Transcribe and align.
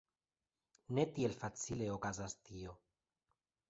Ne 0.99 1.05
tiel 1.19 1.37
facile 1.43 1.93
okazas 2.01 2.39
tio! 2.49 2.79